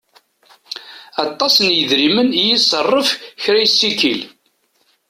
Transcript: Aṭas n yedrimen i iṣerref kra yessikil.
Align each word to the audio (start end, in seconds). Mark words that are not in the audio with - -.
Aṭas 1.25 1.53
n 1.65 1.67
yedrimen 1.77 2.29
i 2.33 2.43
iṣerref 2.55 3.09
kra 3.43 3.59
yessikil. 3.63 4.21